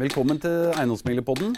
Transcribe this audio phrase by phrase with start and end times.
[0.00, 1.50] Velkommen til Eiendomsmeglerpodden.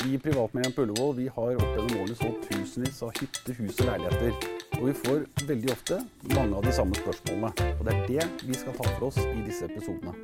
[0.00, 3.82] Vi i Privatmegleren på Ullevål vi har opp gjennom årene solgt tusenvis av hytter, hus
[3.82, 4.46] og leiligheter.
[4.78, 5.18] Og vi får
[5.50, 5.98] veldig ofte
[6.32, 7.50] mange av de samme spørsmålene.
[7.76, 10.16] Og det er det vi skal ta for oss i disse episodene.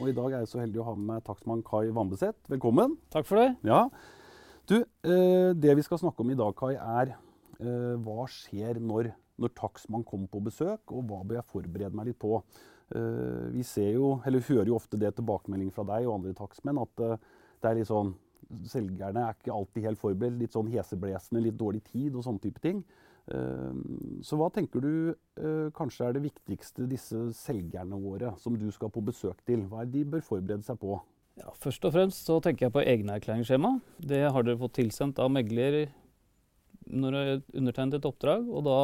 [0.00, 2.42] Og i dag er jeg så heldig å ha med meg takstmann Kai Vambeseth.
[2.50, 2.98] Velkommen.
[3.14, 3.48] Takk for det.
[3.70, 3.84] Ja.
[4.66, 9.14] Du, eh, det vi skal snakke om i dag, Kai, er eh, hva skjer når,
[9.38, 12.42] når takstmann kommer på besøk, og hva bør jeg forberede meg litt på?
[12.92, 16.82] Eh, vi ser jo, eller hører jo ofte det tilbakemelding fra deg og andre takstmenn,
[16.82, 17.16] at eh,
[17.62, 18.14] det er litt sånn
[18.68, 20.34] Selgerne er ikke alltid helt forberedt.
[20.36, 22.82] Litt sånn heseblesende, litt dårlig tid og sånne type ting.
[23.32, 23.78] Eh,
[24.22, 25.14] Så hva tenker du
[25.74, 29.64] kanskje er det viktigste disse selgerne våre som du skal på besøk til?
[29.64, 31.00] Hva er det de bør forberede seg på?
[31.40, 33.72] Ja, først og fremst så tenker jeg på egenerklæringsskjema.
[33.98, 35.88] Det har dere fått tilsendt av megler
[36.84, 38.44] når dere har undertegnet et oppdrag.
[38.52, 38.78] Og da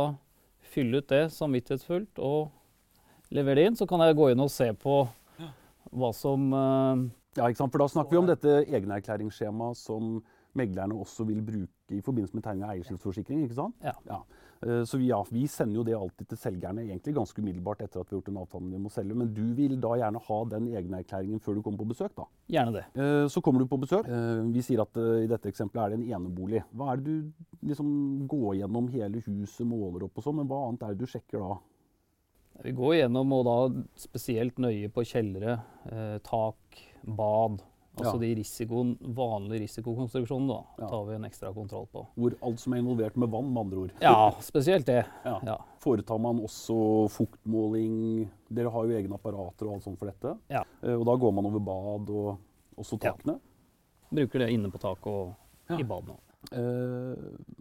[0.72, 2.48] fylle ut det samvittighetsfullt og
[3.32, 3.78] levere det inn.
[3.78, 5.00] Så kan jeg gå inn og se på
[5.90, 7.06] hva som eh,
[7.38, 7.72] Ja, ikke sant?
[7.72, 10.20] For da snakker vi om dette egenerklæringsskjemaet som
[10.58, 13.44] meglerne også vil bruke i forbindelse med tegning av eierskiftsforsikring.
[13.44, 13.76] ikke sant?
[13.86, 13.92] Ja.
[14.08, 14.16] ja.
[14.84, 18.10] Så vi, ja, vi sender jo det alltid til selgerne egentlig ganske umiddelbart etter at
[18.10, 19.14] vi har gjort en avtale vi må selge.
[19.16, 22.26] Men du vil da gjerne ha den egenerklæringen før du kommer på besøk, da?
[22.50, 22.82] Gjerne det.
[22.98, 24.10] Eh, Så kommer du på besøk.
[24.10, 26.64] Eh, Vi sier at eh, i dette eksempelet er det en enebolig.
[26.74, 30.64] Hva er det du liksom går gjennom hele huset, måler opp og sånn, men hva
[30.66, 31.56] annet er det du sjekker da?
[32.62, 35.58] Vi går gjennom og da spesielt nøye på kjellere,
[35.90, 36.56] eh, tak,
[37.04, 37.62] bad.
[38.00, 38.18] Altså Ja.
[38.20, 40.88] de risikoen, vanlige risikokonstruksjonene da, Ja.
[40.88, 42.06] tar vi en ekstra kontroll på.
[42.16, 43.92] Hvor alt som er involvert med vann, med andre ord.
[44.00, 45.04] Ja, spesielt det.
[45.24, 45.56] Ja.
[45.80, 48.28] Foretar man også fuktmåling?
[48.52, 50.38] Dere har jo egne apparater og alt sånt for dette.
[50.48, 50.62] Ja.
[50.82, 52.38] Eh, Og da går man over bad og
[52.78, 53.40] også takene.
[54.12, 55.34] Bruker det inne på taket og
[55.78, 56.16] i badene.
[56.52, 57.16] Eh,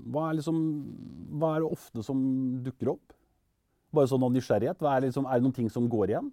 [0.10, 3.14] hva, er liksom, hva er det ofte som dukker opp?
[3.96, 4.84] Bare sånn av nysgjerrighet.
[4.86, 6.30] Er, liksom, er det noen ting som går igjen?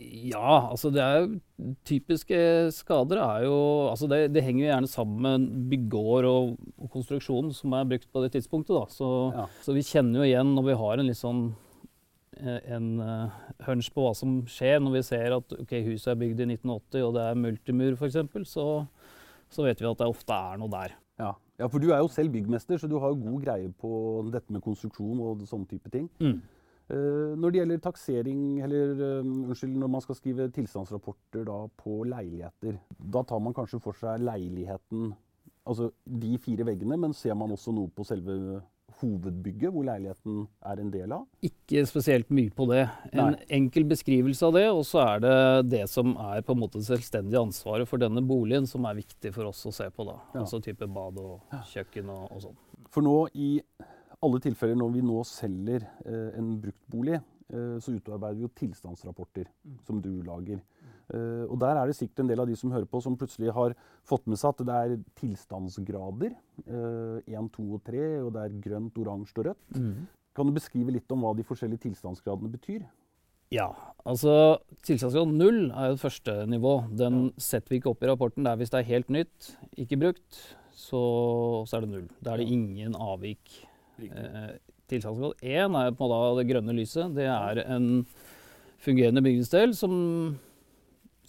[0.00, 1.40] Ja, altså det er jo
[1.84, 2.36] Typiske
[2.72, 3.56] skader er jo
[3.90, 8.08] altså det, det henger jo gjerne sammen med byggeår og, og konstruksjonen som er brukt
[8.08, 8.72] på det tidspunktet.
[8.78, 8.86] da.
[8.88, 9.44] Så, Ja.
[9.60, 11.42] så vi kjenner jo igjen når vi har en litt sånn
[12.40, 16.20] eh, en uh, hunch på hva som skjer når vi ser at okay, huset er
[16.22, 18.66] bygd i 1980 og det er multimur f.eks., så,
[19.52, 20.96] så vet vi at det ofte er noe der.
[21.60, 21.68] Ja.
[21.68, 23.90] for du er jo selv byggmester, så du har jo god greie på
[24.32, 26.08] dette med konstruksjon og sånne type ting.
[26.20, 26.40] Mm.
[26.90, 32.00] Uh, når det gjelder taksering, eller uh, unnskyld, når man skal skrive tilstandsrapporter da på
[32.10, 35.12] leiligheter, da tar man kanskje for seg leiligheten,
[35.70, 35.92] altså
[36.24, 38.58] de fire veggene, men ser man også noe på selve
[39.00, 41.26] hovedbygget, hvor leiligheten er en del av?
[41.46, 42.84] Ikke spesielt mye på det.
[43.12, 43.46] En Nei.
[43.60, 45.36] enkel beskrivelse av det, og så er det
[45.70, 49.50] det som er på en måte selvstendig ansvaret for denne boligen, som er viktig for
[49.50, 50.06] oss å se på.
[50.08, 50.18] da.
[50.34, 50.44] Ja.
[50.44, 52.60] Altså type bad og kjøkken og, og sånn.
[52.90, 53.50] For nå i
[54.20, 57.20] alle tilfeller når vi nå selger eh, en bruktbolig,
[57.52, 59.48] eh, så utarbeider vi jo tilstandsrapporter
[59.86, 60.60] som du lager.
[61.10, 63.52] Eh, og der er det sikkert en del av de som hører på, som plutselig
[63.56, 63.74] har
[64.06, 66.38] fått med seg at det er tilstandsgrader.
[66.60, 69.78] 1, 2 og 3, og det er grønt, oransje og rødt.
[70.36, 72.84] Kan du beskrive litt om hva de forskjellige tilstandsgradene betyr?
[73.50, 73.66] Ja,
[74.06, 76.74] altså tilstandsgrad null er jo det første nivå.
[76.94, 78.46] Den setter vi ikke opp i rapporten.
[78.46, 79.48] Det er hvis det er helt nytt,
[79.82, 81.00] ikke brukt, så,
[81.66, 82.04] så er det null.
[82.22, 83.56] Da er det ingen avvik.
[84.06, 84.52] Eh,
[84.90, 87.10] tilstandsgrad én er på en måte det grønne lyset.
[87.16, 88.06] Det er en
[88.80, 89.94] fungerende bygningsdel som,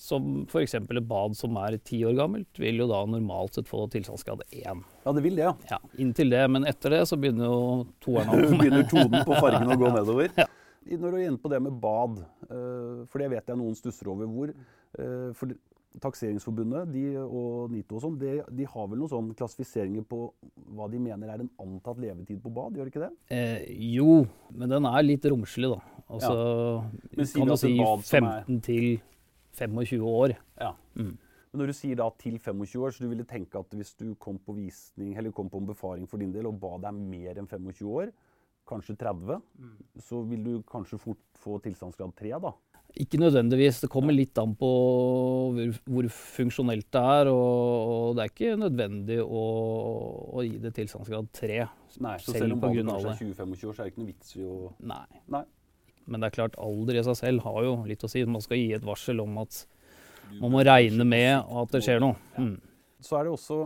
[0.01, 0.73] som f.eks.
[0.79, 4.81] et bad som er ti år gammelt, vil jo da normalt sett få tilstandsgrad én.
[5.05, 5.53] Ja, det vil det, ja.
[5.69, 7.59] Ja, inntil det, men etter det så begynner jo
[8.01, 8.39] toeren å.
[8.61, 10.33] Begynner tonen på fargen å gå nedover.
[10.39, 10.47] Ja.
[10.91, 14.09] Når du er inne på det med bad, eh, for det vet jeg noen stusser
[14.09, 15.53] over hvor eh, for
[16.01, 20.21] Takseringsforbundet de, og NITO og sånn, de, de har vel noen sånn klassifiseringer på
[20.71, 23.09] hva de mener er en antatt levetid på bad, gjør de ikke det?
[23.35, 23.65] Eh,
[23.97, 24.21] jo,
[24.55, 25.81] men den er litt romslig, da.
[26.11, 26.33] Altså,
[27.19, 28.87] sier kan du si bad som er- 15 til
[29.57, 30.35] 25 år.
[30.61, 30.73] Ja.
[30.95, 31.13] Mm.
[31.51, 34.13] Men når du sier da til 25 år, så du ville tenke at hvis du
[34.15, 37.41] kom på visning, eller kom på en befaring for din del, og ba deg mer
[37.41, 38.11] enn 25 år,
[38.71, 39.41] kanskje 30,
[39.99, 42.53] så vil du kanskje fort få tilstandsgrad 3 da?
[42.99, 43.79] Ikke nødvendigvis.
[43.83, 44.69] Det kommer litt an på
[45.55, 47.29] hvor, hvor funksjonelt det er.
[47.31, 49.43] Og, og det er ikke nødvendig å,
[50.35, 51.61] å gi det tilstandsgrad 3.
[52.03, 53.37] Nei, så Selv selv om på grunn av kanskje det.
[53.39, 54.57] er 20-25 år, så er det ikke noe vits i å...
[54.91, 55.05] Nei.
[55.35, 55.43] Nei.
[56.11, 58.23] Men det er klart, alder i seg selv har jo litt å si.
[58.27, 59.63] Man skal gi et varsel om at
[60.39, 62.19] man må regne med at det skjer noe.
[62.37, 62.57] Mm.
[63.01, 63.63] Så er det også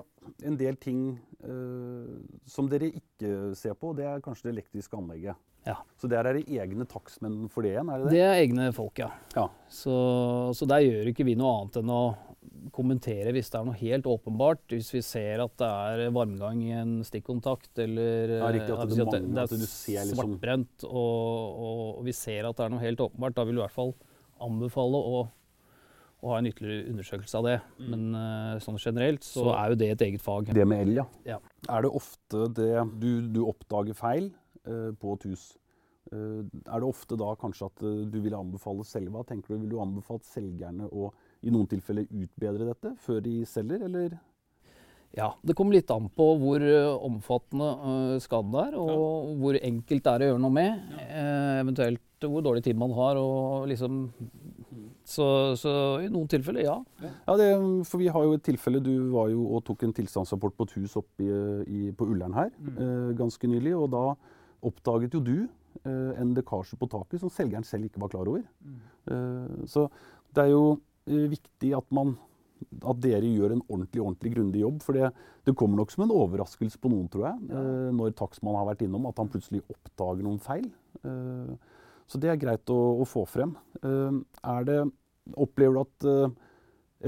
[0.47, 1.01] en del ting
[1.45, 2.15] uh,
[2.49, 5.41] som dere ikke ser på, det er kanskje det elektriske anlegget.
[5.65, 5.79] Ja.
[5.97, 8.13] Så der er det egne takstmenn for det igjen, er det det?
[8.13, 9.09] Det er egne folk, ja.
[9.33, 9.47] Ja.
[9.69, 9.95] Så,
[10.57, 12.01] så der gjør ikke vi noe annet enn å
[12.73, 14.63] kommentere hvis det er noe helt åpenbart.
[14.71, 18.91] Hvis vi ser at det er varmgang i en stikkontakt, eller Ja, riktig, at eh,
[18.95, 21.63] det at mangler, det at du er ser liksom- svartbrent, og,
[21.99, 23.93] og vi ser at det er noe helt åpenbart, da vil vi i hvert fall
[24.45, 25.19] anbefale å,
[26.21, 27.57] å ha en ytterligere undersøkelse av det.
[27.91, 30.49] Men eh, sånn generelt så er jo det et eget fag.
[30.55, 31.05] Det med el, ja.
[31.35, 31.37] Ja.
[31.69, 34.31] Er det ofte det du, du oppdager feil
[34.65, 35.45] eh, på et hus?
[36.13, 39.23] Eh, er det ofte da kanskje at eh, du vil anbefale selva?
[39.25, 39.63] Tenker du?
[39.63, 41.11] Vil du anbefale selgerne å
[41.45, 44.17] i noen tilfeller utbedre dette før de selger, eller?
[45.15, 50.03] Ja, Det kommer litt an på hvor eh, omfattende eh, skaden er, og hvor enkelt
[50.03, 50.89] det er å gjøre noe med.
[50.95, 51.21] Ja.
[51.61, 53.19] eventuelt hvor dårlig tid man har.
[53.21, 54.09] og liksom...
[55.05, 55.25] Så,
[55.61, 55.71] så
[56.01, 56.79] i noen tilfeller, ja.
[57.27, 57.51] Ja, det,
[57.85, 58.81] for vi har jo et tilfelle.
[58.81, 61.27] Du var jo og tok en tilstandsrapport på et hus oppe
[61.93, 63.75] på Ullern her eh, ganske nylig.
[63.77, 64.01] Og da
[64.65, 68.41] oppdaget jo du eh, en lekkasje på taket som selgeren selv ikke var klar over.
[69.13, 69.85] Eh, så
[70.33, 72.15] det er jo eh, viktig at man
[72.65, 74.81] at dere gjør en ordentlig ordentlig grundig jobb.
[74.85, 75.09] For det,
[75.45, 77.63] det kommer nok som en overraskelse på noen, tror jeg, ja.
[77.95, 80.69] når takstmannen har vært innom, at han plutselig oppdager noen feil.
[81.03, 81.73] Eh,
[82.05, 83.55] så det er greit å, å få frem.
[83.81, 84.19] Eh,
[84.55, 84.79] er det,
[85.41, 86.35] opplever du at eh,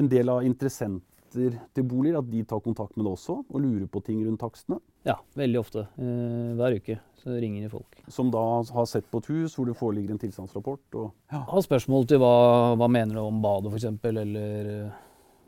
[0.02, 3.88] en del av interessenter til boliger at de tar kontakt med deg også og lurer
[3.92, 4.80] på ting rundt takstene?
[5.08, 5.88] Ja, veldig ofte.
[5.98, 7.98] Eh, hver uke så ringer de folk.
[8.12, 8.44] Som da
[8.76, 10.86] har sett på et hus hvor det foreligger en tilstandsrapport?
[11.00, 12.32] Og, Har spørsmål til hva,
[12.80, 15.04] hva mener du om badet, f.eks., eller eh,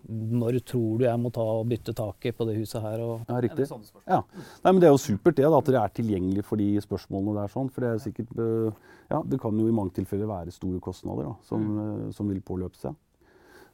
[0.09, 3.03] når tror du jeg må ta og bytte taket på det huset her?
[3.03, 3.67] Og, ja, riktig.
[4.07, 4.21] Ja.
[4.63, 7.41] Nei, men Det er jo supert det, da, at dere er tilgjengelig for de spørsmålene
[7.41, 7.51] der.
[7.51, 10.79] sånn, for Det er sikkert, eh, ja, det kan jo i mange tilfeller være store
[10.79, 12.11] kostnader da, som, mm.
[12.15, 12.95] som vil påløpe seg.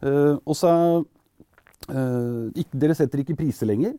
[0.03, 1.05] Uh, og så er,
[1.87, 3.93] eh, ikke, Dere setter ikke priser lenger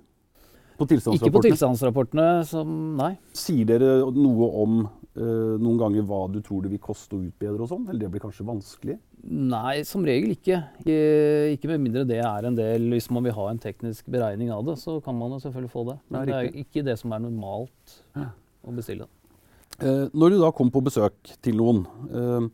[0.77, 0.87] på
[1.17, 2.45] Ikke på tilstandsrapportene.
[2.47, 3.17] som Nei.
[3.37, 4.79] Sier dere noe om
[5.17, 7.89] eh, noen ganger hva du tror det vil koste å utbedre og sånn?
[7.89, 8.99] Eller det blir kanskje vanskelig?
[9.27, 10.61] Nei, som regel ikke.
[10.85, 11.69] ikke.
[11.73, 14.77] Med mindre det er en del Hvis man vil ha en teknisk beregning av det,
[14.79, 15.99] så kan man jo selvfølgelig få det.
[16.11, 18.31] Men Ja, det er ikke det som er normalt Ja.
[18.67, 19.09] å bestille.
[19.81, 22.49] Eh, når du da kom på besøk til noen eh,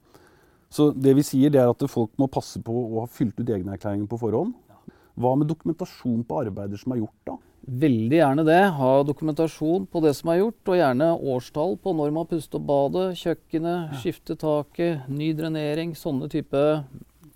[0.73, 3.47] så Det vi sier, det er at folk må passe på å ha fylt ut
[3.47, 4.55] egenerklæringen på forhånd.
[5.21, 7.32] Hva med dokumentasjon på arbeider som er gjort, da?
[7.63, 8.59] Veldig gjerne det.
[8.75, 12.67] Ha dokumentasjon på det som er gjort, og gjerne årstall på når man puster opp
[12.67, 16.63] badet, kjøkkenet, skifte taket, ny drenering, sånne type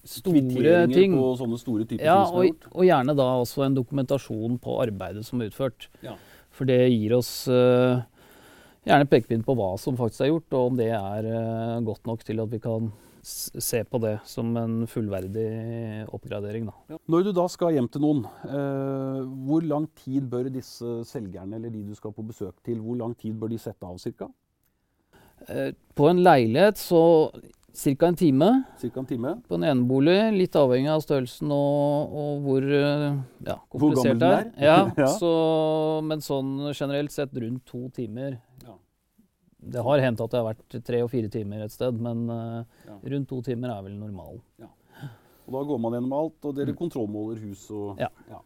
[0.06, 1.14] store ting.
[1.18, 2.66] på sånne store typer Ja, ting som er gjort?
[2.72, 5.88] og gjerne da også en dokumentasjon på arbeidet som er utført.
[6.02, 6.16] Ja.
[6.50, 8.02] For det gir oss uh,
[8.86, 12.26] gjerne pekepinn på hva som faktisk er gjort, og om det er uh, godt nok
[12.26, 12.90] til at vi kan
[13.26, 15.46] se på det som en fullverdig
[16.14, 16.68] oppgradering.
[16.70, 16.98] Da.
[17.10, 21.74] Når du da skal hjem til noen, eh, hvor lang tid bør disse selgerne eller
[21.74, 24.30] de du skal på besøk til, hvor lang tid bør de sette av ca.?
[25.48, 27.02] Eh, på en leilighet så
[27.76, 28.06] ca.
[28.06, 28.50] en time.
[28.78, 29.34] Cirka en time?
[29.48, 33.08] På en enebolig, litt avhengig av størrelsen og, og hvor eh,
[33.46, 34.46] ja, komplisert hvor det er.
[34.46, 34.52] er.
[34.70, 35.10] Ja, Ja.
[35.18, 35.32] Så,
[36.06, 38.38] men sånn generelt sett rundt to timer.
[39.60, 39.70] Ja.
[39.72, 42.64] Det har hendt at det har vært tre og fire timer et sted, men eh,
[42.86, 42.98] Ja.
[43.14, 44.42] rundt to timer er vel normalen.
[45.46, 48.08] Og da går man gjennom alt, og dere kontrollmåler hus og ja.
[48.30, 48.40] Ja.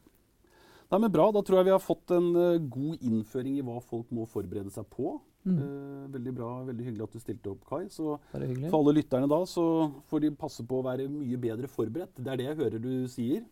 [0.90, 1.30] Nei, men Bra.
[1.32, 4.72] Da tror jeg vi har fått en uh, god innføring i hva folk må forberede
[4.74, 5.14] seg på.
[5.46, 5.56] Mm.
[5.56, 6.48] Uh, veldig bra.
[6.66, 7.84] Veldig hyggelig at du stilte opp, Kai.
[7.94, 9.64] Så for alle lytterne da, så
[10.10, 12.18] får de passe på å være mye bedre forberedt.
[12.18, 13.46] Det er det jeg hører du sier.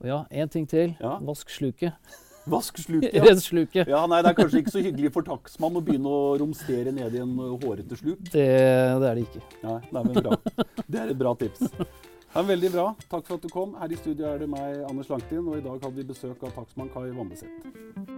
[0.00, 0.94] Og ja, én ting til.
[1.02, 1.18] Ja.
[1.26, 1.98] Vask sluket.
[2.50, 3.14] Vask sluket.
[3.14, 3.24] Ja.
[3.24, 6.92] Rens ja, nei, Det er kanskje ikke så hyggelig for takstmann å begynne å romstere
[6.92, 8.20] ned i en hårete sluk.
[8.30, 8.48] Det,
[9.00, 9.44] det er det ikke.
[9.62, 10.40] Nei, nei, men bra.
[10.84, 11.64] Det er et bra tips.
[12.34, 12.88] Det er veldig bra.
[13.06, 13.76] Takk for at du kom.
[13.80, 16.52] Her i studio er det meg, Anders Langtin, og i dag hadde vi besøk av
[16.58, 18.13] takstmann Kai Vambeseth.